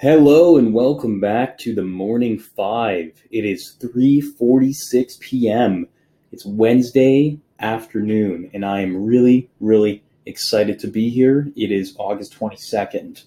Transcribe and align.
Hello 0.00 0.58
and 0.58 0.72
welcome 0.72 1.18
back 1.18 1.58
to 1.58 1.74
the 1.74 1.82
Morning 1.82 2.38
5. 2.38 3.20
It 3.32 3.44
is 3.44 3.74
3:46 3.80 5.18
p.m. 5.18 5.88
It's 6.30 6.46
Wednesday 6.46 7.40
afternoon 7.58 8.48
and 8.54 8.64
I 8.64 8.82
am 8.82 9.04
really 9.04 9.50
really 9.58 10.04
excited 10.24 10.78
to 10.78 10.86
be 10.86 11.10
here. 11.10 11.50
It 11.56 11.72
is 11.72 11.96
August 11.98 12.38
22nd. 12.38 13.24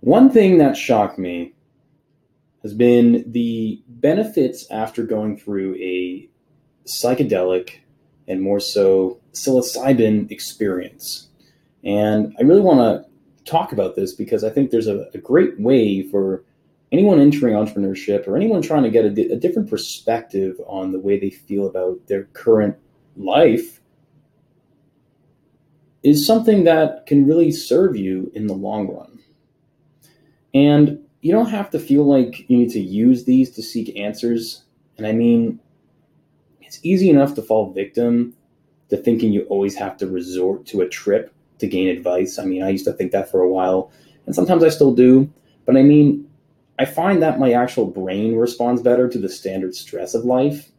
One 0.00 0.30
thing 0.30 0.56
that 0.56 0.78
shocked 0.78 1.18
me 1.18 1.52
has 2.62 2.72
been 2.72 3.30
the 3.30 3.82
benefits 3.86 4.70
after 4.70 5.02
going 5.02 5.36
through 5.36 5.76
a 5.76 6.26
psychedelic 6.86 7.80
and 8.26 8.40
more 8.40 8.60
so 8.60 9.20
psilocybin 9.34 10.30
experience. 10.30 11.28
And 11.84 12.34
I 12.38 12.44
really 12.44 12.62
want 12.62 12.78
to 12.78 13.11
talk 13.44 13.72
about 13.72 13.96
this 13.96 14.12
because 14.12 14.44
I 14.44 14.50
think 14.50 14.70
there's 14.70 14.86
a, 14.86 15.08
a 15.14 15.18
great 15.18 15.58
way 15.58 16.02
for 16.02 16.44
anyone 16.92 17.20
entering 17.20 17.54
entrepreneurship 17.54 18.28
or 18.28 18.36
anyone 18.36 18.62
trying 18.62 18.82
to 18.82 18.90
get 18.90 19.04
a, 19.04 19.32
a, 19.32 19.36
different 19.36 19.68
perspective 19.68 20.60
on 20.66 20.92
the 20.92 20.98
way 20.98 21.18
they 21.18 21.30
feel 21.30 21.66
about 21.66 22.06
their 22.06 22.24
current 22.34 22.76
life 23.16 23.80
is 26.02 26.26
something 26.26 26.64
that 26.64 27.06
can 27.06 27.26
really 27.26 27.50
serve 27.50 27.96
you 27.96 28.30
in 28.34 28.46
the 28.46 28.54
long 28.54 28.88
run. 28.88 29.18
And 30.52 30.98
you 31.20 31.32
don't 31.32 31.50
have 31.50 31.70
to 31.70 31.78
feel 31.78 32.04
like 32.04 32.48
you 32.50 32.58
need 32.58 32.70
to 32.70 32.80
use 32.80 33.24
these 33.24 33.50
to 33.52 33.62
seek 33.62 33.96
answers. 33.96 34.64
And 34.98 35.06
I 35.06 35.12
mean, 35.12 35.60
it's 36.60 36.80
easy 36.82 37.08
enough 37.08 37.34
to 37.34 37.42
fall 37.42 37.72
victim 37.72 38.34
to 38.90 38.96
thinking 38.96 39.32
you 39.32 39.44
always 39.44 39.76
have 39.76 39.96
to 39.98 40.06
resort 40.06 40.66
to 40.66 40.82
a 40.82 40.88
trip 40.88 41.32
to 41.62 41.68
gain 41.68 41.88
advice. 41.88 42.38
I 42.38 42.44
mean, 42.44 42.62
I 42.62 42.68
used 42.68 42.84
to 42.84 42.92
think 42.92 43.12
that 43.12 43.30
for 43.30 43.40
a 43.40 43.48
while, 43.48 43.90
and 44.26 44.34
sometimes 44.34 44.62
I 44.62 44.68
still 44.68 44.94
do. 44.94 45.32
But 45.64 45.76
I 45.76 45.82
mean, 45.82 46.28
I 46.78 46.84
find 46.84 47.22
that 47.22 47.38
my 47.38 47.52
actual 47.52 47.86
brain 47.86 48.36
responds 48.36 48.82
better 48.82 49.08
to 49.08 49.18
the 49.18 49.28
standard 49.28 49.74
stress 49.74 50.14
of 50.14 50.24
life. 50.24 50.70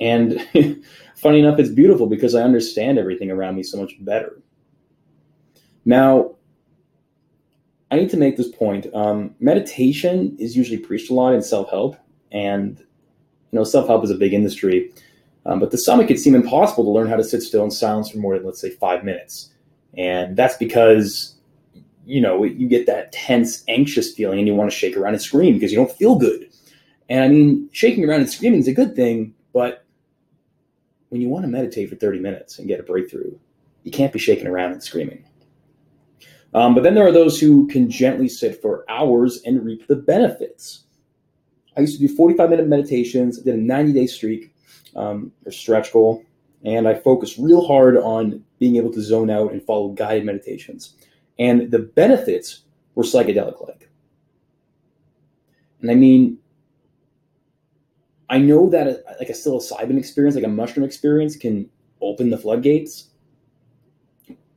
And 0.00 0.40
funny 1.16 1.40
enough, 1.40 1.58
it's 1.58 1.70
beautiful 1.70 2.06
because 2.06 2.34
I 2.34 2.42
understand 2.42 2.98
everything 2.98 3.30
around 3.30 3.56
me 3.56 3.62
so 3.62 3.80
much 3.80 3.92
better. 4.00 4.40
Now, 5.84 6.36
I 7.90 7.96
need 7.96 8.10
to 8.10 8.16
make 8.16 8.36
this 8.36 8.48
point. 8.48 8.86
Um, 8.94 9.34
meditation 9.40 10.36
is 10.38 10.56
usually 10.56 10.78
preached 10.78 11.10
a 11.10 11.14
lot 11.14 11.34
in 11.34 11.42
self 11.42 11.70
help, 11.70 11.96
and 12.30 12.78
you 12.78 13.58
know, 13.58 13.64
self 13.64 13.88
help 13.88 14.04
is 14.04 14.10
a 14.10 14.14
big 14.14 14.32
industry. 14.32 14.92
Um, 15.46 15.58
but 15.58 15.70
to 15.70 15.78
some, 15.78 16.00
it 16.00 16.06
can 16.06 16.18
seem 16.18 16.34
impossible 16.34 16.84
to 16.84 16.90
learn 16.90 17.08
how 17.08 17.16
to 17.16 17.24
sit 17.24 17.42
still 17.42 17.64
in 17.64 17.70
silence 17.70 18.10
for 18.10 18.18
more 18.18 18.36
than, 18.36 18.46
let's 18.46 18.60
say, 18.60 18.70
five 18.70 19.04
minutes. 19.04 19.50
And 19.96 20.36
that's 20.36 20.56
because, 20.56 21.36
you 22.06 22.20
know, 22.20 22.44
you 22.44 22.68
get 22.68 22.86
that 22.86 23.12
tense, 23.12 23.64
anxious 23.68 24.12
feeling 24.12 24.38
and 24.38 24.46
you 24.46 24.54
want 24.54 24.70
to 24.70 24.76
shake 24.76 24.96
around 24.96 25.14
and 25.14 25.22
scream 25.22 25.54
because 25.54 25.72
you 25.72 25.78
don't 25.78 25.92
feel 25.92 26.16
good. 26.16 26.48
And 27.08 27.24
I 27.24 27.28
mean, 27.28 27.68
shaking 27.72 28.04
around 28.04 28.20
and 28.20 28.30
screaming 28.30 28.60
is 28.60 28.68
a 28.68 28.72
good 28.72 28.94
thing, 28.94 29.34
but 29.52 29.84
when 31.08 31.20
you 31.20 31.28
want 31.28 31.44
to 31.44 31.48
meditate 31.48 31.90
for 31.90 31.96
30 31.96 32.20
minutes 32.20 32.58
and 32.58 32.68
get 32.68 32.78
a 32.78 32.84
breakthrough, 32.84 33.36
you 33.82 33.90
can't 33.90 34.12
be 34.12 34.18
shaking 34.18 34.46
around 34.46 34.72
and 34.72 34.82
screaming. 34.82 35.24
Um, 36.54 36.74
but 36.74 36.82
then 36.82 36.94
there 36.94 37.06
are 37.06 37.12
those 37.12 37.38
who 37.40 37.66
can 37.68 37.90
gently 37.90 38.28
sit 38.28 38.60
for 38.60 38.84
hours 38.88 39.40
and 39.44 39.64
reap 39.64 39.86
the 39.86 39.96
benefits. 39.96 40.84
I 41.76 41.80
used 41.80 42.00
to 42.00 42.06
do 42.06 42.14
45 42.14 42.50
minute 42.50 42.66
meditations, 42.66 43.40
did 43.40 43.54
a 43.54 43.58
90 43.58 43.92
day 43.92 44.06
streak 44.06 44.54
um, 44.96 45.32
or 45.46 45.52
stretch 45.52 45.92
goal, 45.92 46.24
and 46.64 46.86
I 46.86 46.94
focused 46.94 47.38
real 47.38 47.66
hard 47.66 47.96
on 47.96 48.44
being 48.58 48.76
able 48.76 48.92
to 48.92 49.00
zone 49.00 49.30
out 49.30 49.52
and 49.52 49.62
follow 49.62 49.88
guided 49.88 50.24
meditations. 50.24 50.94
And 51.38 51.70
the 51.70 51.78
benefits 51.78 52.62
were 52.94 53.04
psychedelic 53.04 53.66
like. 53.66 53.88
And 55.80 55.90
I 55.90 55.94
mean, 55.94 56.38
I 58.28 58.38
know 58.38 58.68
that 58.70 58.86
a, 58.86 59.02
like 59.18 59.30
a 59.30 59.32
psilocybin 59.32 59.98
experience, 59.98 60.36
like 60.36 60.44
a 60.44 60.48
mushroom 60.48 60.84
experience, 60.84 61.36
can 61.36 61.68
open 62.02 62.30
the 62.30 62.38
floodgates. 62.38 63.06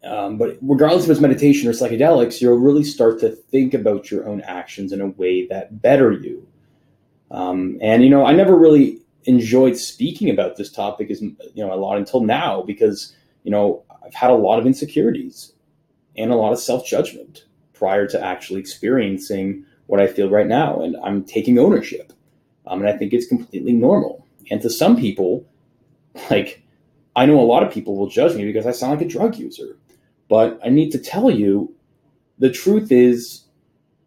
Um, 0.04 0.38
but 0.38 0.58
regardless 0.62 1.06
if 1.06 1.12
it's 1.12 1.22
meditation 1.22 1.70
or 1.70 1.72
psychedelics, 1.72 2.42
you'll 2.42 2.58
really 2.58 2.84
start 2.84 3.22
to 3.22 3.30
think 3.30 3.74
about 3.74 4.12
your 4.12 4.28
own 4.28 4.42
actions 4.42 4.92
in 4.92 5.00
a 5.00 5.08
way 5.08 5.48
that 5.48 5.82
better 5.82 6.12
you. 6.12 6.46
Um, 7.32 7.78
and 7.82 8.04
you 8.04 8.10
know, 8.10 8.26
I 8.26 8.34
never 8.34 8.56
really 8.56 9.03
enjoyed 9.26 9.78
speaking 9.78 10.30
about 10.30 10.58
this 10.58 10.72
topic 10.72 11.10
is 11.10 11.22
you 11.22 11.36
know 11.56 11.74
a 11.74 11.76
lot 11.76 11.98
until 11.98 12.22
now 12.22 12.62
because 12.62 13.16
you 13.44 13.52
know 13.52 13.84
I've 14.06 14.14
had 14.14 14.32
a 14.32 14.36
lot 14.36 14.60
of 14.60 14.66
insecurities 14.66 15.54
and 16.18 16.32
a 16.32 16.36
lot 16.36 16.52
of 16.52 16.60
self 16.60 16.86
judgment 16.86 17.46
prior 17.74 18.08
to 18.08 18.24
actually 18.24 18.60
experiencing 18.60 19.66
what 19.88 20.00
I 20.00 20.08
feel 20.08 20.30
right 20.30 20.48
now, 20.48 20.82
and 20.82 20.96
I'm 21.04 21.24
taking 21.24 21.60
ownership, 21.60 22.14
um, 22.66 22.80
and 22.80 22.90
I 22.90 22.98
think 22.98 23.14
it's 23.14 23.28
completely 23.28 23.74
normal. 23.74 24.26
And 24.50 24.62
to 24.62 24.70
some 24.70 24.96
people, 24.98 25.46
like 26.30 26.64
I 27.16 27.26
know 27.26 27.40
a 27.40 27.42
lot 27.42 27.64
of 27.64 27.74
people 27.74 27.98
will 27.98 28.10
judge 28.10 28.36
me 28.36 28.46
because 28.46 28.66
I 28.66 28.72
sound 28.72 28.94
like 28.94 29.06
a 29.06 29.10
drug 29.10 29.36
user, 29.36 29.78
but 30.30 30.60
I 30.66 30.70
need 30.70 30.92
to 30.92 31.00
tell 31.00 31.30
you, 31.30 31.76
the 32.40 32.52
truth 32.52 32.92
is, 32.92 33.44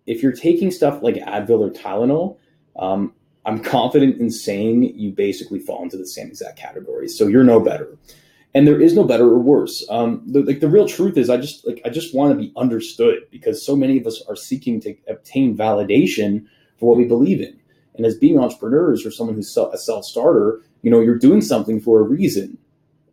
if 0.06 0.22
you're 0.22 0.32
taking 0.32 0.70
stuff 0.70 1.02
like 1.02 1.16
Advil 1.16 1.60
or 1.60 1.70
Tylenol, 1.70 2.38
um, 2.76 3.12
I'm 3.46 3.60
confident 3.60 4.20
in 4.20 4.30
saying 4.30 4.98
you 4.98 5.12
basically 5.12 5.60
fall 5.60 5.82
into 5.82 5.96
the 5.96 6.06
same 6.06 6.26
exact 6.26 6.58
category. 6.58 7.08
So 7.08 7.28
you're 7.28 7.44
no 7.44 7.60
better. 7.60 7.96
And 8.54 8.66
there 8.66 8.80
is 8.80 8.94
no 8.94 9.04
better 9.04 9.24
or 9.24 9.38
worse. 9.38 9.86
Um, 9.88 10.22
the, 10.26 10.42
like 10.42 10.60
the 10.60 10.68
real 10.68 10.88
truth 10.88 11.16
is, 11.16 11.30
I 11.30 11.36
just 11.36 11.66
like 11.66 11.80
I 11.84 11.90
just 11.90 12.14
want 12.14 12.32
to 12.32 12.38
be 12.38 12.52
understood 12.56 13.18
because 13.30 13.64
so 13.64 13.76
many 13.76 13.98
of 13.98 14.06
us 14.06 14.22
are 14.28 14.36
seeking 14.36 14.80
to 14.80 14.96
obtain 15.08 15.56
validation 15.56 16.46
for 16.78 16.88
what 16.88 16.98
we 16.98 17.04
believe 17.04 17.40
in. 17.40 17.58
And 17.94 18.04
as 18.04 18.16
being 18.16 18.38
entrepreneurs 18.38 19.06
or 19.06 19.10
someone 19.10 19.36
who's 19.36 19.56
a 19.56 19.78
self 19.78 20.04
starter, 20.04 20.62
you 20.82 20.90
know, 20.90 21.00
you're 21.00 21.18
doing 21.18 21.40
something 21.40 21.80
for 21.80 22.00
a 22.00 22.02
reason, 22.02 22.58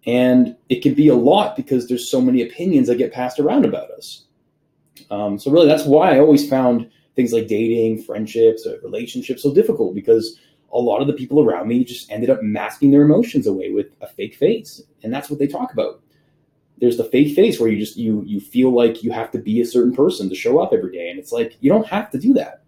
and 0.05 0.55
it 0.69 0.81
can 0.81 0.93
be 0.93 1.09
a 1.09 1.15
lot 1.15 1.55
because 1.55 1.87
there's 1.87 2.09
so 2.09 2.21
many 2.21 2.41
opinions 2.41 2.87
that 2.87 2.97
get 2.97 3.13
passed 3.13 3.39
around 3.39 3.65
about 3.65 3.91
us. 3.91 4.23
Um, 5.11 5.37
so 5.37 5.51
really, 5.51 5.67
that's 5.67 5.85
why 5.85 6.15
I 6.15 6.19
always 6.19 6.49
found 6.49 6.89
things 7.15 7.33
like 7.33 7.47
dating, 7.47 8.03
friendships, 8.03 8.65
uh, 8.65 8.79
relationships 8.81 9.43
so 9.43 9.53
difficult 9.53 9.93
because 9.93 10.39
a 10.71 10.79
lot 10.79 11.01
of 11.01 11.07
the 11.07 11.13
people 11.13 11.41
around 11.41 11.67
me 11.67 11.83
just 11.83 12.11
ended 12.11 12.29
up 12.29 12.41
masking 12.41 12.91
their 12.91 13.03
emotions 13.03 13.45
away 13.45 13.69
with 13.69 13.87
a 14.01 14.07
fake 14.07 14.35
face. 14.35 14.81
And 15.03 15.13
that's 15.13 15.29
what 15.29 15.39
they 15.39 15.47
talk 15.47 15.71
about. 15.71 16.01
There's 16.79 16.97
the 16.97 17.03
fake 17.03 17.35
face 17.35 17.59
where 17.59 17.69
you 17.69 17.77
just 17.77 17.97
you 17.97 18.23
you 18.25 18.39
feel 18.39 18.71
like 18.71 19.03
you 19.03 19.11
have 19.11 19.31
to 19.31 19.37
be 19.37 19.61
a 19.61 19.65
certain 19.65 19.93
person 19.93 20.27
to 20.29 20.35
show 20.35 20.59
up 20.59 20.73
every 20.73 20.91
day. 20.91 21.09
And 21.09 21.19
it's 21.19 21.31
like 21.31 21.55
you 21.61 21.69
don't 21.69 21.87
have 21.87 22.09
to 22.11 22.17
do 22.17 22.33
that. 22.33 22.63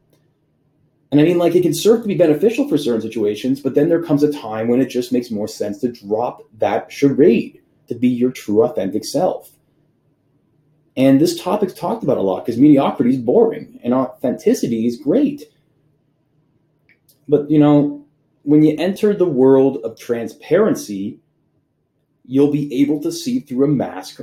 And 1.12 1.22
I 1.22 1.24
mean, 1.24 1.38
like, 1.38 1.56
it 1.56 1.62
can 1.62 1.74
serve 1.74 2.02
to 2.02 2.08
be 2.08 2.16
beneficial 2.16 2.68
for 2.68 2.78
certain 2.78 3.02
situations, 3.02 3.62
but 3.62 3.74
then 3.74 3.88
there 3.88 4.04
comes 4.04 4.24
a 4.24 4.34
time 4.34 4.68
when 4.68 4.82
it 4.82 4.88
just 4.88 5.14
makes 5.14 5.32
more 5.32 5.48
sense 5.48 5.80
to 5.80 5.92
drop 5.92 6.42
that 6.58 6.92
charade 6.92 7.62
to 7.88 7.96
be 7.96 8.08
your 8.08 8.32
true, 8.32 8.64
authentic 8.64 9.06
self. 9.06 9.52
And 10.98 11.20
this 11.20 11.40
topic's 11.42 11.74
talked 11.74 12.04
about 12.04 12.18
a 12.18 12.22
lot 12.22 12.46
because 12.46 12.60
mediocrity 12.60 13.12
is 13.12 13.18
boring 13.18 13.80
and 13.84 13.94
authenticity 13.94 14.88
is 14.88 14.98
great. 14.98 15.44
But, 17.28 17.50
you 17.50 17.60
know, 17.60 18.06
when 18.44 18.64
you 18.64 18.76
enter 18.78 19.14
the 19.14 19.26
world 19.26 19.78
of 19.84 20.00
transparency, 20.00 21.20
you'll 22.26 22.52
be 22.52 22.74
able 22.82 23.02
to 23.02 23.12
see 23.12 23.40
through 23.40 23.66
a 23.66 23.68
mask 23.68 24.22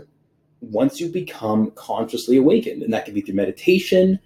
once 0.61 1.01
you 1.01 1.09
become 1.09 1.73
consciously 1.73 2.37
awakened. 2.37 2.83
And 2.83 2.93
that 2.95 3.05
can 3.05 3.15
be 3.15 3.21
through 3.21 3.35
meditation, 3.35 4.19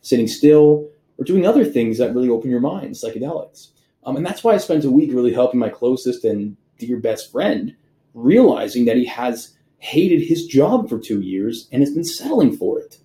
sitting 0.00 0.26
still, 0.26 0.88
or 1.18 1.24
doing 1.24 1.46
other 1.46 1.64
things 1.64 1.98
that 1.98 2.14
really 2.14 2.30
open 2.30 2.50
your 2.50 2.60
mind, 2.60 2.94
psychedelics. 2.94 3.68
Um, 4.04 4.16
and 4.16 4.26
that's 4.26 4.42
why 4.42 4.54
I 4.54 4.56
spent 4.56 4.84
a 4.84 4.90
week 4.90 5.12
really 5.12 5.32
helping 5.32 5.60
my 5.60 5.68
closest 5.68 6.24
and 6.24 6.56
dear 6.78 6.96
best 6.96 7.30
friend, 7.30 7.76
realizing 8.14 8.86
that 8.86 8.96
he 8.96 9.04
has 9.04 9.56
hated 9.82 10.22
his 10.22 10.46
job 10.46 10.88
for 10.88 10.96
two 10.96 11.20
years 11.20 11.68
and 11.72 11.82
has 11.82 11.92
been 11.92 12.04
settling 12.04 12.56
for 12.56 12.78
it. 12.78 12.98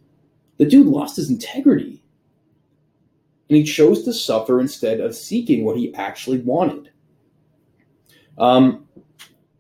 The 0.58 0.66
dude 0.66 0.86
lost 0.86 1.16
his 1.16 1.28
integrity. 1.28 2.04
And 3.50 3.58
he 3.58 3.64
chose 3.64 4.04
to 4.04 4.14
suffer 4.14 4.60
instead 4.60 5.00
of 5.00 5.16
seeking 5.16 5.66
what 5.66 5.78
he 5.78 5.94
actually 5.96 6.38
wanted. 6.38 6.92
Um, 8.38 8.88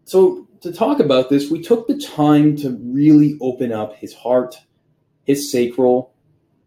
so, 0.05 0.47
to 0.61 0.71
talk 0.71 0.99
about 0.99 1.29
this, 1.29 1.49
we 1.49 1.59
took 1.59 1.87
the 1.87 1.97
time 1.97 2.55
to 2.57 2.77
really 2.83 3.35
open 3.41 3.71
up 3.71 3.95
his 3.95 4.13
heart, 4.13 4.55
his 5.23 5.51
sacral, 5.51 6.13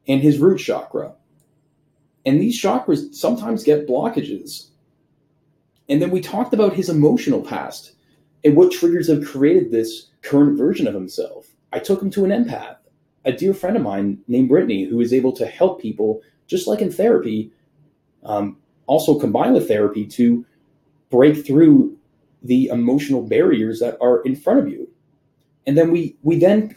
and 0.08 0.20
his 0.20 0.38
root 0.38 0.58
chakra. 0.58 1.14
And 2.26 2.40
these 2.40 2.60
chakras 2.60 3.14
sometimes 3.14 3.62
get 3.62 3.86
blockages. 3.86 4.70
And 5.88 6.02
then 6.02 6.10
we 6.10 6.20
talked 6.20 6.54
about 6.54 6.72
his 6.72 6.88
emotional 6.88 7.40
past 7.40 7.92
and 8.44 8.56
what 8.56 8.72
triggers 8.72 9.08
have 9.08 9.26
created 9.26 9.70
this 9.70 10.08
current 10.22 10.56
version 10.56 10.86
of 10.86 10.94
himself. 10.94 11.48
I 11.72 11.78
took 11.78 12.02
him 12.02 12.10
to 12.10 12.24
an 12.24 12.30
empath, 12.30 12.76
a 13.24 13.32
dear 13.32 13.54
friend 13.54 13.76
of 13.76 13.82
mine 13.82 14.18
named 14.28 14.48
Brittany, 14.48 14.84
who 14.84 15.00
is 15.00 15.12
able 15.12 15.32
to 15.32 15.46
help 15.46 15.80
people, 15.80 16.22
just 16.46 16.66
like 16.66 16.80
in 16.80 16.90
therapy, 16.90 17.52
um, 18.24 18.56
also 18.86 19.18
combine 19.18 19.52
with 19.52 19.68
therapy 19.68 20.06
to 20.06 20.44
break 21.10 21.46
through 21.46 21.96
the 22.42 22.66
emotional 22.66 23.22
barriers 23.22 23.80
that 23.80 23.96
are 24.00 24.22
in 24.22 24.34
front 24.34 24.58
of 24.58 24.68
you. 24.68 24.88
And 25.66 25.76
then 25.76 25.90
we 25.90 26.16
we 26.22 26.38
then 26.38 26.76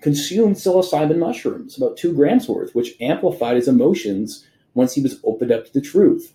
consumed 0.00 0.56
psilocybin 0.56 1.18
mushrooms, 1.18 1.76
about 1.76 1.96
two 1.96 2.12
grams 2.12 2.48
worth, 2.48 2.74
which 2.74 2.94
amplified 3.00 3.56
his 3.56 3.68
emotions 3.68 4.46
once 4.74 4.94
he 4.94 5.00
was 5.00 5.20
opened 5.24 5.52
up 5.52 5.64
to 5.64 5.72
the 5.72 5.80
truth. 5.80 6.34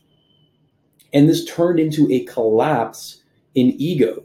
And 1.13 1.27
this 1.27 1.45
turned 1.45 1.79
into 1.79 2.09
a 2.11 2.23
collapse 2.25 3.21
in 3.53 3.73
ego 3.77 4.23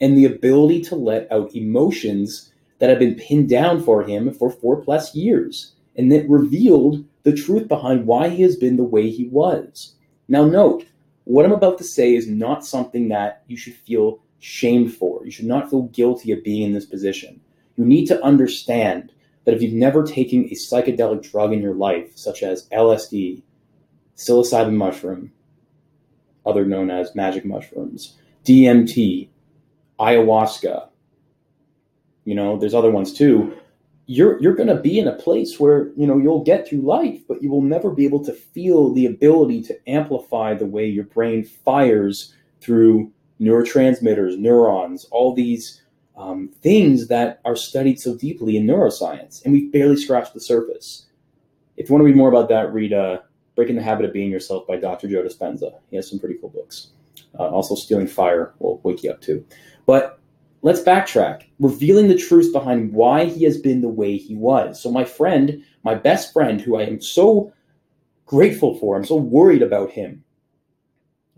and 0.00 0.16
the 0.16 0.24
ability 0.24 0.82
to 0.82 0.94
let 0.94 1.30
out 1.32 1.54
emotions 1.54 2.52
that 2.78 2.90
have 2.90 2.98
been 2.98 3.14
pinned 3.14 3.48
down 3.48 3.82
for 3.82 4.02
him 4.02 4.32
for 4.32 4.50
four 4.50 4.80
plus 4.80 5.14
years. 5.14 5.72
And 5.96 6.12
that 6.12 6.28
revealed 6.28 7.04
the 7.24 7.32
truth 7.32 7.66
behind 7.66 8.06
why 8.06 8.28
he 8.28 8.42
has 8.42 8.56
been 8.56 8.76
the 8.76 8.84
way 8.84 9.10
he 9.10 9.26
was. 9.28 9.94
Now, 10.28 10.44
note, 10.44 10.84
what 11.24 11.44
I'm 11.44 11.52
about 11.52 11.78
to 11.78 11.84
say 11.84 12.14
is 12.14 12.28
not 12.28 12.64
something 12.64 13.08
that 13.08 13.42
you 13.48 13.56
should 13.56 13.74
feel 13.74 14.20
shamed 14.38 14.94
for. 14.94 15.24
You 15.24 15.30
should 15.30 15.46
not 15.46 15.68
feel 15.68 15.82
guilty 15.82 16.32
of 16.32 16.44
being 16.44 16.62
in 16.62 16.72
this 16.72 16.86
position. 16.86 17.40
You 17.76 17.84
need 17.84 18.06
to 18.06 18.22
understand 18.22 19.12
that 19.44 19.54
if 19.54 19.62
you've 19.62 19.72
never 19.72 20.04
taken 20.04 20.44
a 20.44 20.54
psychedelic 20.54 21.30
drug 21.30 21.52
in 21.52 21.62
your 21.62 21.74
life, 21.74 22.12
such 22.16 22.42
as 22.42 22.68
LSD, 22.68 23.42
psilocybin 24.16 24.74
mushroom, 24.74 25.32
other 26.44 26.64
known 26.64 26.90
as 26.90 27.14
magic 27.14 27.44
mushrooms, 27.44 28.16
DMT, 28.44 29.28
ayahuasca, 29.98 30.88
you 32.28 32.34
know, 32.34 32.58
there's 32.58 32.74
other 32.74 32.90
ones 32.90 33.14
too. 33.14 33.56
You're 34.04 34.38
you're 34.42 34.54
going 34.54 34.68
to 34.68 34.76
be 34.76 34.98
in 34.98 35.08
a 35.08 35.14
place 35.14 35.58
where 35.58 35.88
you 35.96 36.06
know 36.06 36.18
you'll 36.18 36.44
get 36.44 36.68
through 36.68 36.80
life 36.80 37.20
but 37.26 37.42
you 37.42 37.50
will 37.50 37.62
never 37.62 37.90
be 37.90 38.04
able 38.04 38.22
to 38.24 38.32
feel 38.32 38.92
the 38.92 39.06
ability 39.06 39.62
to 39.62 39.88
amplify 39.88 40.52
the 40.52 40.66
way 40.66 40.86
your 40.86 41.04
brain 41.04 41.44
fires 41.44 42.34
through 42.60 43.10
neurotransmitters 43.40 44.38
neurons 44.38 45.06
all 45.10 45.34
these 45.34 45.82
um, 46.16 46.50
things 46.62 47.08
that 47.08 47.40
are 47.44 47.56
studied 47.56 48.00
so 48.00 48.14
deeply 48.14 48.56
in 48.56 48.66
neuroscience 48.66 49.42
and 49.44 49.52
we've 49.52 49.72
barely 49.72 49.96
scratched 49.96 50.32
the 50.32 50.40
surface. 50.40 51.06
If 51.76 51.88
you 51.88 51.94
want 51.94 52.00
to 52.02 52.06
read 52.06 52.16
more 52.16 52.30
about 52.30 52.48
that 52.48 52.72
read 52.72 52.94
uh, 52.94 53.18
breaking 53.56 53.76
the 53.76 53.82
habit 53.82 54.06
of 54.06 54.12
being 54.14 54.30
yourself 54.30 54.66
by 54.66 54.76
dr 54.76 55.06
joe 55.06 55.22
dispenza. 55.22 55.80
He 55.90 55.96
has 55.96 56.08
some 56.08 56.18
pretty 56.18 56.36
cool 56.40 56.50
books. 56.50 56.88
Uh, 57.38 57.48
also 57.48 57.74
stealing 57.74 58.06
fire 58.06 58.54
will 58.58 58.80
wake 58.84 59.02
you 59.02 59.10
up 59.10 59.20
too 59.20 59.44
but 59.88 60.20
let's 60.60 60.82
backtrack, 60.82 61.44
revealing 61.58 62.08
the 62.08 62.18
truth 62.18 62.52
behind 62.52 62.92
why 62.92 63.24
he 63.24 63.44
has 63.44 63.56
been 63.56 63.80
the 63.80 63.88
way 63.88 64.18
he 64.18 64.36
was. 64.36 64.78
So, 64.82 64.92
my 64.92 65.02
friend, 65.02 65.64
my 65.82 65.94
best 65.94 66.30
friend, 66.30 66.60
who 66.60 66.76
I 66.76 66.82
am 66.82 67.00
so 67.00 67.54
grateful 68.26 68.76
for, 68.76 68.94
I'm 68.94 69.06
so 69.06 69.16
worried 69.16 69.62
about 69.62 69.90
him. 69.90 70.22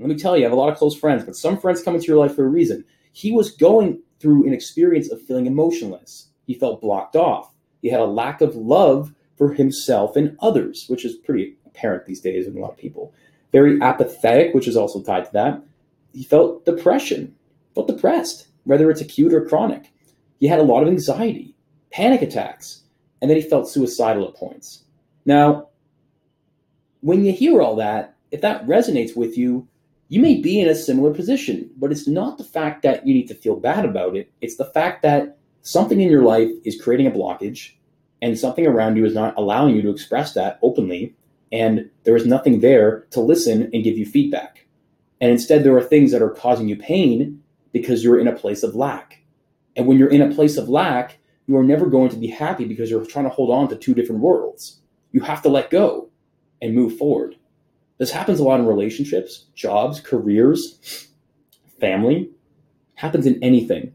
Let 0.00 0.08
me 0.08 0.16
tell 0.16 0.36
you, 0.36 0.42
I 0.42 0.48
have 0.48 0.52
a 0.52 0.60
lot 0.60 0.68
of 0.68 0.78
close 0.78 0.96
friends, 0.96 1.22
but 1.22 1.36
some 1.36 1.60
friends 1.60 1.80
come 1.80 1.94
into 1.94 2.08
your 2.08 2.16
life 2.16 2.34
for 2.34 2.44
a 2.44 2.48
reason. 2.48 2.84
He 3.12 3.30
was 3.30 3.52
going 3.52 4.02
through 4.18 4.48
an 4.48 4.52
experience 4.52 5.12
of 5.12 5.22
feeling 5.22 5.46
emotionless. 5.46 6.30
He 6.48 6.54
felt 6.54 6.80
blocked 6.80 7.14
off. 7.14 7.54
He 7.82 7.88
had 7.88 8.00
a 8.00 8.04
lack 8.04 8.40
of 8.40 8.56
love 8.56 9.14
for 9.38 9.54
himself 9.54 10.16
and 10.16 10.36
others, 10.40 10.86
which 10.88 11.04
is 11.04 11.14
pretty 11.14 11.56
apparent 11.66 12.04
these 12.04 12.20
days 12.20 12.48
in 12.48 12.56
a 12.56 12.60
lot 12.60 12.72
of 12.72 12.78
people. 12.78 13.14
Very 13.52 13.80
apathetic, 13.80 14.54
which 14.54 14.66
is 14.66 14.76
also 14.76 15.00
tied 15.00 15.26
to 15.26 15.32
that. 15.34 15.62
He 16.12 16.24
felt 16.24 16.64
depression, 16.64 17.36
felt 17.74 17.88
depressed 17.88 18.48
whether 18.64 18.90
it's 18.90 19.00
acute 19.00 19.32
or 19.32 19.46
chronic. 19.46 19.90
He 20.38 20.46
had 20.46 20.58
a 20.58 20.64
lot 20.64 20.82
of 20.82 20.88
anxiety, 20.88 21.54
panic 21.92 22.22
attacks, 22.22 22.82
and 23.20 23.30
then 23.30 23.36
he 23.36 23.42
felt 23.42 23.68
suicidal 23.68 24.28
at 24.28 24.34
points. 24.34 24.84
Now, 25.24 25.68
when 27.00 27.24
you 27.24 27.32
hear 27.32 27.60
all 27.60 27.76
that, 27.76 28.16
if 28.30 28.40
that 28.42 28.66
resonates 28.66 29.16
with 29.16 29.36
you, 29.36 29.66
you 30.08 30.20
may 30.20 30.40
be 30.40 30.60
in 30.60 30.68
a 30.68 30.74
similar 30.74 31.12
position, 31.14 31.70
but 31.76 31.92
it's 31.92 32.08
not 32.08 32.36
the 32.36 32.44
fact 32.44 32.82
that 32.82 33.06
you 33.06 33.14
need 33.14 33.28
to 33.28 33.34
feel 33.34 33.56
bad 33.56 33.84
about 33.84 34.16
it. 34.16 34.30
It's 34.40 34.56
the 34.56 34.64
fact 34.64 35.02
that 35.02 35.38
something 35.62 36.00
in 36.00 36.10
your 36.10 36.24
life 36.24 36.50
is 36.64 36.80
creating 36.80 37.06
a 37.06 37.12
blockage 37.12 37.72
and 38.22 38.38
something 38.38 38.66
around 38.66 38.96
you 38.96 39.04
is 39.04 39.14
not 39.14 39.34
allowing 39.36 39.74
you 39.74 39.82
to 39.82 39.90
express 39.90 40.34
that 40.34 40.58
openly. 40.62 41.14
And 41.52 41.90
there 42.04 42.16
is 42.16 42.26
nothing 42.26 42.60
there 42.60 43.06
to 43.10 43.20
listen 43.20 43.70
and 43.72 43.84
give 43.84 43.98
you 43.98 44.06
feedback. 44.06 44.66
And 45.20 45.30
instead, 45.30 45.64
there 45.64 45.76
are 45.76 45.82
things 45.82 46.12
that 46.12 46.22
are 46.22 46.30
causing 46.30 46.68
you 46.68 46.76
pain 46.76 47.39
because 47.72 48.02
you're 48.02 48.18
in 48.18 48.28
a 48.28 48.36
place 48.36 48.62
of 48.62 48.74
lack. 48.74 49.22
And 49.76 49.86
when 49.86 49.98
you're 49.98 50.10
in 50.10 50.22
a 50.22 50.34
place 50.34 50.56
of 50.56 50.68
lack, 50.68 51.18
you 51.46 51.56
are 51.56 51.64
never 51.64 51.86
going 51.86 52.10
to 52.10 52.16
be 52.16 52.28
happy 52.28 52.64
because 52.64 52.90
you're 52.90 53.04
trying 53.04 53.24
to 53.24 53.30
hold 53.30 53.50
on 53.50 53.68
to 53.68 53.76
two 53.76 53.94
different 53.94 54.20
worlds. 54.20 54.80
You 55.12 55.20
have 55.22 55.42
to 55.42 55.48
let 55.48 55.70
go 55.70 56.08
and 56.62 56.74
move 56.74 56.96
forward. 56.96 57.36
This 57.98 58.10
happens 58.10 58.40
a 58.40 58.44
lot 58.44 58.60
in 58.60 58.66
relationships, 58.66 59.46
jobs, 59.54 60.00
careers, 60.00 61.08
family, 61.80 62.30
happens 62.94 63.26
in 63.26 63.42
anything. 63.42 63.92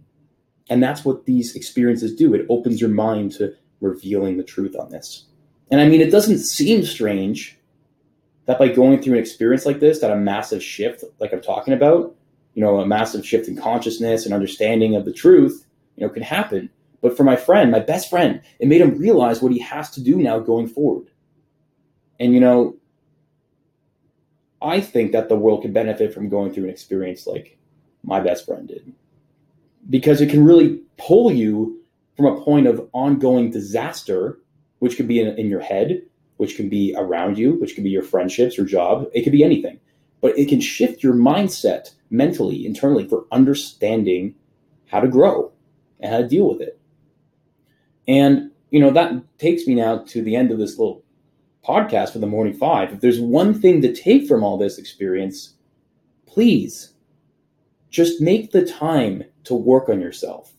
And 0.69 0.81
that's 0.81 1.05
what 1.05 1.25
these 1.25 1.55
experiences 1.55 2.15
do. 2.15 2.33
It 2.33 2.45
opens 2.49 2.81
your 2.81 2.89
mind 2.89 3.31
to 3.33 3.53
revealing 3.81 4.37
the 4.37 4.43
truth 4.43 4.75
on 4.77 4.89
this. 4.89 5.25
And 5.71 5.81
I 5.81 5.87
mean, 5.87 6.01
it 6.01 6.11
doesn't 6.11 6.39
seem 6.39 6.83
strange 6.83 7.57
that 8.45 8.59
by 8.59 8.67
going 8.67 9.01
through 9.01 9.13
an 9.13 9.19
experience 9.19 9.65
like 9.65 9.79
this, 9.79 9.99
that 9.99 10.11
a 10.11 10.15
massive 10.15 10.63
shift, 10.63 11.03
like 11.19 11.33
I'm 11.33 11.41
talking 11.41 11.73
about, 11.73 12.15
you 12.55 12.63
know, 12.63 12.79
a 12.79 12.85
massive 12.85 13.25
shift 13.25 13.47
in 13.47 13.55
consciousness 13.55 14.25
and 14.25 14.33
understanding 14.33 14.95
of 14.95 15.05
the 15.05 15.13
truth, 15.13 15.65
you 15.95 16.05
know, 16.05 16.11
can 16.11 16.23
happen. 16.23 16.69
But 17.01 17.15
for 17.15 17.23
my 17.23 17.35
friend, 17.35 17.69
my 17.69 17.79
best 17.79 18.09
friend, 18.09 18.41
it 18.59 18.67
made 18.67 18.81
him 18.81 18.97
realize 18.97 19.41
what 19.41 19.51
he 19.51 19.59
has 19.59 19.91
to 19.91 20.01
do 20.01 20.17
now 20.17 20.39
going 20.39 20.67
forward. 20.67 21.07
And, 22.19 22.33
you 22.33 22.39
know, 22.39 22.77
I 24.61 24.81
think 24.81 25.11
that 25.11 25.29
the 25.29 25.35
world 25.35 25.61
can 25.61 25.73
benefit 25.73 26.13
from 26.13 26.29
going 26.29 26.51
through 26.51 26.63
an 26.63 26.69
experience 26.71 27.27
like 27.27 27.59
my 28.03 28.19
best 28.19 28.45
friend 28.45 28.67
did 28.67 28.91
because 29.89 30.21
it 30.21 30.29
can 30.29 30.43
really 30.43 30.79
pull 30.97 31.31
you 31.31 31.81
from 32.15 32.25
a 32.25 32.41
point 32.41 32.67
of 32.67 32.87
ongoing 32.93 33.51
disaster, 33.51 34.39
which 34.79 34.95
could 34.95 35.07
be 35.07 35.19
in, 35.19 35.27
in 35.37 35.47
your 35.47 35.59
head, 35.59 36.01
which 36.37 36.55
can 36.55 36.69
be 36.69 36.95
around 36.97 37.37
you, 37.37 37.59
which 37.59 37.75
could 37.75 37.83
be 37.83 37.89
your 37.89 38.03
friendships 38.03 38.57
your 38.57 38.65
job. 38.65 39.07
It 39.13 39.23
could 39.23 39.31
be 39.31 39.43
anything, 39.43 39.79
but 40.21 40.37
it 40.37 40.49
can 40.49 40.61
shift 40.61 41.03
your 41.03 41.13
mindset 41.13 41.93
mentally, 42.09 42.65
internally 42.65 43.07
for 43.07 43.25
understanding 43.31 44.35
how 44.87 44.99
to 44.99 45.07
grow 45.07 45.51
and 45.99 46.11
how 46.11 46.19
to 46.19 46.27
deal 46.27 46.49
with 46.49 46.61
it. 46.61 46.79
And, 48.07 48.51
you 48.69 48.79
know, 48.79 48.91
that 48.91 49.13
takes 49.37 49.67
me 49.67 49.75
now 49.75 49.99
to 50.07 50.21
the 50.21 50.35
end 50.35 50.51
of 50.51 50.57
this 50.57 50.77
little 50.77 51.03
podcast 51.67 52.11
for 52.11 52.19
the 52.19 52.27
morning 52.27 52.53
five. 52.53 52.93
If 52.93 53.01
there's 53.01 53.19
one 53.19 53.59
thing 53.59 53.81
to 53.81 53.93
take 53.93 54.27
from 54.27 54.43
all 54.43 54.57
this 54.57 54.77
experience, 54.77 55.55
please 56.27 56.93
just 57.89 58.21
make 58.21 58.51
the 58.51 58.65
time 58.65 59.23
to 59.45 59.55
work 59.55 59.89
on 59.89 60.01
yourself. 60.01 60.53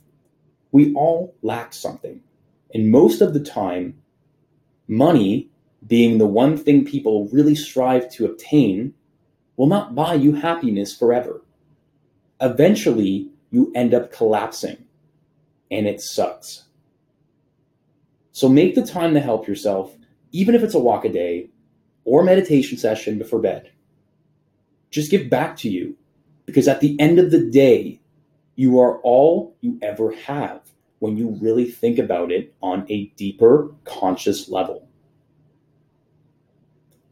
We 0.72 0.92
all 0.94 1.36
lack 1.42 1.72
something. 1.72 2.20
And 2.74 2.90
most 2.90 3.20
of 3.20 3.34
the 3.34 3.40
time, 3.40 4.02
money 4.88 5.50
being 5.86 6.18
the 6.18 6.26
one 6.26 6.56
thing 6.56 6.84
people 6.84 7.28
really 7.28 7.54
strive 7.54 8.10
to 8.12 8.24
obtain 8.24 8.94
will 9.56 9.66
not 9.66 9.94
buy 9.94 10.14
you 10.14 10.34
happiness 10.34 10.96
forever. 10.96 11.42
Eventually, 12.40 13.30
you 13.50 13.72
end 13.74 13.94
up 13.94 14.12
collapsing, 14.12 14.84
and 15.70 15.86
it 15.86 16.00
sucks. 16.00 16.64
So 18.32 18.48
make 18.48 18.74
the 18.74 18.86
time 18.86 19.14
to 19.14 19.20
help 19.20 19.48
yourself, 19.48 19.96
even 20.32 20.54
if 20.54 20.62
it's 20.62 20.74
a 20.74 20.78
walk 20.78 21.04
a 21.04 21.12
day 21.12 21.48
or 22.04 22.22
meditation 22.22 22.76
session 22.76 23.18
before 23.18 23.40
bed. 23.40 23.72
Just 24.90 25.10
give 25.10 25.30
back 25.30 25.56
to 25.58 25.70
you, 25.70 25.96
because 26.44 26.68
at 26.68 26.80
the 26.80 26.98
end 27.00 27.18
of 27.18 27.30
the 27.30 27.50
day, 27.50 28.00
you 28.54 28.78
are 28.78 28.98
all 29.00 29.56
you 29.60 29.78
ever 29.82 30.12
have 30.12 30.60
when 30.98 31.16
you 31.16 31.38
really 31.40 31.64
think 31.70 31.98
about 31.98 32.30
it 32.30 32.54
on 32.62 32.86
a 32.90 33.06
deeper 33.16 33.70
conscious 33.84 34.48
level. 34.48 34.88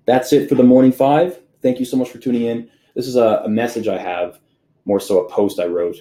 That's 0.06 0.32
it 0.32 0.48
for 0.48 0.54
the 0.54 0.62
morning 0.62 0.92
five. 0.92 1.40
Thank 1.64 1.80
you 1.80 1.86
so 1.86 1.96
much 1.96 2.10
for 2.10 2.18
tuning 2.18 2.42
in. 2.42 2.68
This 2.94 3.08
is 3.08 3.16
a, 3.16 3.40
a 3.42 3.48
message 3.48 3.88
I 3.88 3.96
have, 3.96 4.38
more 4.84 5.00
so 5.00 5.24
a 5.24 5.30
post 5.30 5.58
I 5.58 5.64
wrote, 5.64 5.96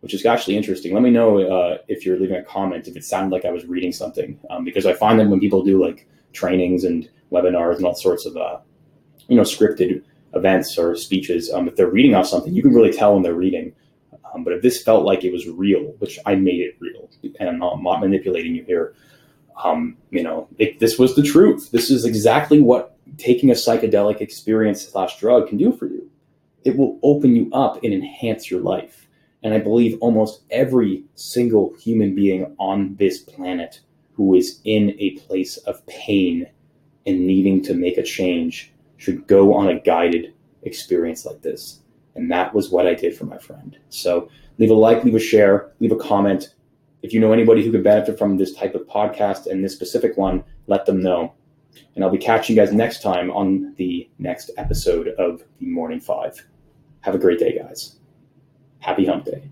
which 0.00 0.14
is 0.14 0.26
actually 0.26 0.56
interesting. 0.56 0.92
Let 0.92 1.04
me 1.04 1.10
know 1.10 1.38
uh, 1.38 1.78
if 1.86 2.04
you're 2.04 2.18
leaving 2.18 2.38
a 2.38 2.42
comment 2.42 2.88
if 2.88 2.96
it 2.96 3.04
sounded 3.04 3.32
like 3.32 3.44
I 3.44 3.52
was 3.52 3.64
reading 3.66 3.92
something, 3.92 4.36
um, 4.50 4.64
because 4.64 4.86
I 4.86 4.94
find 4.94 5.20
that 5.20 5.28
when 5.28 5.38
people 5.38 5.62
do 5.62 5.80
like 5.80 6.08
trainings 6.32 6.82
and 6.82 7.08
webinars 7.30 7.76
and 7.76 7.84
all 7.84 7.94
sorts 7.94 8.26
of, 8.26 8.36
uh, 8.36 8.58
you 9.28 9.36
know, 9.36 9.42
scripted 9.42 10.02
events 10.34 10.76
or 10.76 10.96
speeches, 10.96 11.52
um, 11.52 11.68
if 11.68 11.76
they're 11.76 11.88
reading 11.88 12.16
off 12.16 12.26
something, 12.26 12.52
you 12.52 12.60
can 12.60 12.74
really 12.74 12.92
tell 12.92 13.14
when 13.14 13.22
they're 13.22 13.34
reading. 13.34 13.72
Um, 14.34 14.42
but 14.42 14.54
if 14.54 14.60
this 14.60 14.82
felt 14.82 15.04
like 15.04 15.22
it 15.22 15.30
was 15.30 15.46
real, 15.46 15.94
which 16.00 16.18
I 16.26 16.34
made 16.34 16.62
it 16.62 16.76
real, 16.80 17.08
and 17.38 17.48
I'm 17.48 17.60
not, 17.60 17.74
I'm 17.74 17.84
not 17.84 18.00
manipulating 18.00 18.56
you 18.56 18.64
here, 18.64 18.94
um, 19.62 19.98
you 20.10 20.24
know, 20.24 20.48
it, 20.58 20.80
this 20.80 20.98
was 20.98 21.14
the 21.14 21.22
truth. 21.22 21.70
This 21.70 21.92
is 21.92 22.04
exactly 22.04 22.60
what 22.60 22.96
taking 23.20 23.50
a 23.50 23.54
psychedelic 23.54 24.20
experience 24.20 24.88
slash 24.88 25.18
drug 25.18 25.48
can 25.48 25.58
do 25.58 25.72
for 25.72 25.86
you. 25.86 26.10
It 26.64 26.76
will 26.76 26.98
open 27.02 27.36
you 27.36 27.50
up 27.52 27.82
and 27.82 27.92
enhance 27.92 28.50
your 28.50 28.60
life. 28.60 29.08
And 29.42 29.54
I 29.54 29.58
believe 29.58 29.98
almost 30.00 30.42
every 30.50 31.04
single 31.14 31.74
human 31.80 32.14
being 32.14 32.54
on 32.58 32.96
this 32.96 33.18
planet 33.18 33.80
who 34.12 34.34
is 34.34 34.60
in 34.64 34.96
a 34.98 35.12
place 35.12 35.56
of 35.58 35.86
pain 35.86 36.46
and 37.06 37.26
needing 37.26 37.62
to 37.64 37.74
make 37.74 37.96
a 37.96 38.02
change 38.02 38.72
should 38.98 39.26
go 39.26 39.54
on 39.54 39.68
a 39.68 39.80
guided 39.80 40.34
experience 40.62 41.24
like 41.24 41.40
this. 41.40 41.80
And 42.14 42.30
that 42.30 42.52
was 42.52 42.70
what 42.70 42.86
I 42.86 42.94
did 42.94 43.16
for 43.16 43.24
my 43.24 43.38
friend. 43.38 43.78
So 43.88 44.28
leave 44.58 44.70
a 44.70 44.74
like, 44.74 45.04
leave 45.04 45.14
a 45.14 45.20
share, 45.20 45.72
leave 45.80 45.92
a 45.92 45.96
comment. 45.96 46.54
If 47.02 47.14
you 47.14 47.20
know 47.20 47.32
anybody 47.32 47.64
who 47.64 47.72
could 47.72 47.84
benefit 47.84 48.18
from 48.18 48.36
this 48.36 48.52
type 48.52 48.74
of 48.74 48.86
podcast 48.86 49.46
and 49.46 49.64
this 49.64 49.72
specific 49.72 50.18
one, 50.18 50.44
let 50.66 50.84
them 50.84 51.00
know. 51.00 51.32
And 51.94 52.04
I'll 52.04 52.10
be 52.10 52.18
catching 52.18 52.56
you 52.56 52.62
guys 52.62 52.72
next 52.72 53.02
time 53.02 53.30
on 53.30 53.74
the 53.76 54.08
next 54.18 54.50
episode 54.56 55.08
of 55.18 55.42
the 55.60 55.66
Morning 55.66 56.00
Five. 56.00 56.46
Have 57.00 57.14
a 57.14 57.18
great 57.18 57.38
day, 57.38 57.58
guys. 57.58 57.96
Happy 58.80 59.04
Hump 59.06 59.24
Day. 59.24 59.50